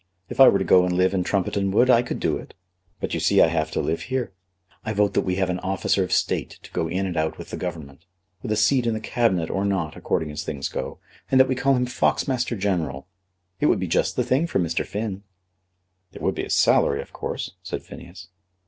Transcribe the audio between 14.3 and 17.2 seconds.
for Mr. Finn." "There would be a salary, of